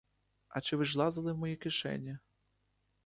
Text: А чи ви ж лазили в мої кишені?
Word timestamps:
А 0.49 0.59
чи 0.61 0.75
ви 0.77 0.85
ж 0.85 0.99
лазили 0.99 1.33
в 1.33 1.37
мої 1.37 1.55
кишені? 1.55 2.17